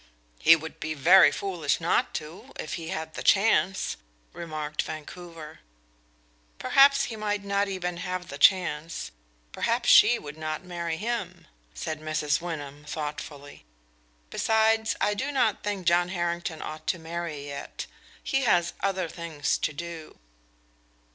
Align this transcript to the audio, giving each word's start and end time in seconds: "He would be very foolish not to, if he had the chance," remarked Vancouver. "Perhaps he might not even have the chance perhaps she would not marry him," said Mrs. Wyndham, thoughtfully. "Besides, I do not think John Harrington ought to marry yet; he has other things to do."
"He 0.39 0.55
would 0.55 0.79
be 0.79 0.95
very 0.95 1.31
foolish 1.31 1.79
not 1.79 2.15
to, 2.15 2.53
if 2.55 2.73
he 2.73 2.87
had 2.87 3.13
the 3.13 3.21
chance," 3.21 3.97
remarked 4.33 4.81
Vancouver. 4.81 5.59
"Perhaps 6.57 7.03
he 7.03 7.15
might 7.15 7.43
not 7.43 7.67
even 7.67 7.97
have 7.97 8.29
the 8.29 8.39
chance 8.39 9.11
perhaps 9.51 9.89
she 9.89 10.17
would 10.17 10.39
not 10.39 10.63
marry 10.63 10.97
him," 10.97 11.45
said 11.75 12.01
Mrs. 12.01 12.41
Wyndham, 12.41 12.83
thoughtfully. 12.85 13.63
"Besides, 14.31 14.95
I 14.99 15.13
do 15.13 15.31
not 15.31 15.61
think 15.61 15.85
John 15.85 16.09
Harrington 16.09 16.63
ought 16.63 16.87
to 16.87 16.97
marry 16.97 17.45
yet; 17.45 17.85
he 18.23 18.41
has 18.41 18.73
other 18.81 19.07
things 19.07 19.55
to 19.59 19.71
do." 19.71 20.17